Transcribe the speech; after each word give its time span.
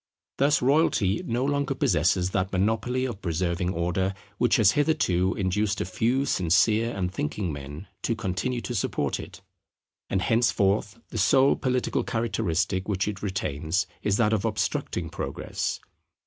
Thus 0.39 0.63
royalty 0.63 1.21
no 1.27 1.45
longer 1.45 1.75
possesses 1.75 2.31
that 2.31 2.51
monopoly 2.51 3.05
of 3.05 3.21
preserving 3.21 3.71
Order, 3.71 4.15
which 4.39 4.55
has 4.55 4.71
hitherto 4.71 5.35
induced 5.35 5.79
a 5.79 5.85
few 5.85 6.25
sincere 6.25 6.89
and 6.97 7.13
thinking 7.13 7.53
men 7.53 7.85
to 8.01 8.15
continue 8.15 8.61
to 8.61 8.73
support 8.73 9.19
it; 9.19 9.41
and 10.09 10.23
henceforth 10.23 10.97
the 11.09 11.19
sole 11.19 11.55
political 11.55 12.03
characteristic 12.03 12.87
which 12.89 13.07
it 13.07 13.21
retains 13.21 13.85
is 14.01 14.17
that 14.17 14.33
of 14.33 14.43
obstructing 14.43 15.07
Progress. 15.11 15.79